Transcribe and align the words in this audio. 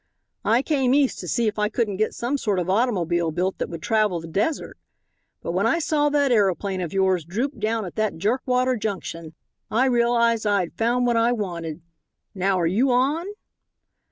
"I 0.43 0.63
came 0.63 0.95
East 0.95 1.19
to 1.19 1.27
see 1.27 1.45
if 1.45 1.59
I 1.59 1.69
couldn't 1.69 1.97
get 1.97 2.15
some 2.15 2.35
sort 2.35 2.57
of 2.57 2.71
automobile 2.71 3.29
built 3.31 3.59
that 3.59 3.69
would 3.69 3.83
travel 3.83 4.19
the 4.19 4.27
desert, 4.27 4.79
but 5.43 5.51
when 5.51 5.67
I 5.67 5.77
saw 5.77 6.09
that 6.09 6.31
aeroplane 6.31 6.81
of 6.81 6.91
yours 6.91 7.23
droop 7.23 7.59
down 7.59 7.85
at 7.85 7.93
that 7.97 8.17
jerkwater 8.17 8.75
junction, 8.77 9.35
I 9.69 9.85
realized 9.85 10.47
I 10.47 10.61
had 10.61 10.73
found 10.73 11.05
what 11.05 11.17
I 11.17 11.33
wanted. 11.33 11.83
Now, 12.33 12.59
are 12.59 12.65
you 12.65 12.89
on?" 12.89 13.27